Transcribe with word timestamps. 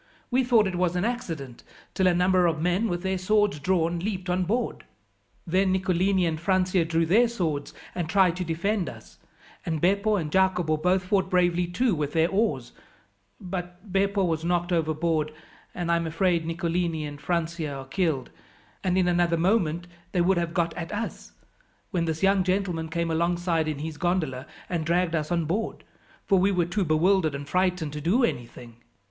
We 0.31 0.43
thought 0.43 0.65
it 0.65 0.73
was 0.77 0.95
an 0.95 1.05
accident 1.05 1.61
till 1.93 2.07
a 2.07 2.13
number 2.15 2.47
of 2.47 2.59
men, 2.59 2.87
with 2.89 3.03
their 3.03 3.19
swords 3.19 3.59
drawn, 3.59 3.99
leaped 3.99 4.31
on 4.31 4.45
board. 4.45 4.83
Then 5.45 5.71
Nicolini 5.71 6.25
and 6.25 6.39
Francia 6.41 6.83
drew 6.85 7.05
their 7.05 7.27
swords 7.27 7.71
and 7.93 8.09
tried 8.09 8.35
to 8.37 8.43
defend 8.43 8.89
us, 8.89 9.19
and 9.63 9.79
Beppo 9.79 10.15
and 10.15 10.31
Jacopo 10.31 10.77
both 10.77 11.03
fought 11.03 11.29
bravely 11.29 11.67
too 11.67 11.93
with 11.93 12.13
their 12.13 12.29
oars; 12.31 12.71
but 13.39 13.93
Beppo 13.93 14.23
was 14.23 14.43
knocked 14.43 14.71
overboard, 14.71 15.31
and 15.75 15.91
I 15.91 15.97
am 15.97 16.07
afraid 16.07 16.47
Nicolini 16.47 17.05
and 17.05 17.21
Francia 17.21 17.71
are 17.71 17.85
killed, 17.85 18.31
and 18.83 18.97
in 18.97 19.07
another 19.07 19.37
moment 19.37 19.85
they 20.13 20.21
would 20.21 20.39
have 20.39 20.55
got 20.55 20.73
at 20.73 20.91
us, 20.91 21.33
when 21.91 22.05
this 22.05 22.23
young 22.23 22.43
gentleman 22.43 22.89
came 22.89 23.11
alongside 23.11 23.67
in 23.67 23.77
his 23.77 23.97
gondola, 23.99 24.47
and 24.67 24.83
dragged 24.83 25.13
us 25.13 25.31
on 25.31 25.45
board, 25.45 25.83
for 26.25 26.39
we 26.39 26.51
were 26.51 26.65
too 26.65 26.83
bewildered 26.83 27.35
and 27.35 27.47
frightened 27.47 27.93
to 27.93 28.01
do 28.01 28.23
anything. 28.23 28.77